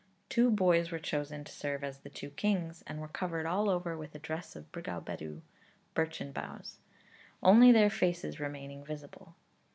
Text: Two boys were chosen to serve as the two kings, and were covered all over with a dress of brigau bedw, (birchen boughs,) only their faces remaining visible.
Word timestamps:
Two 0.29 0.49
boys 0.49 0.89
were 0.89 0.97
chosen 0.97 1.43
to 1.43 1.51
serve 1.51 1.83
as 1.83 1.99
the 1.99 2.09
two 2.09 2.31
kings, 2.31 2.83
and 2.87 2.99
were 2.99 3.07
covered 3.07 3.45
all 3.45 3.69
over 3.69 3.95
with 3.95 4.15
a 4.15 4.17
dress 4.17 4.55
of 4.55 4.71
brigau 4.71 4.99
bedw, 4.99 5.41
(birchen 5.93 6.31
boughs,) 6.31 6.79
only 7.43 7.71
their 7.71 7.91
faces 7.91 8.39
remaining 8.39 8.83
visible. 8.83 9.35